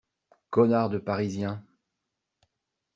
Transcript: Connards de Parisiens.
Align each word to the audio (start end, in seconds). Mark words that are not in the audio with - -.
Connards 0.49 0.89
de 0.89 0.97
Parisiens. 0.97 1.63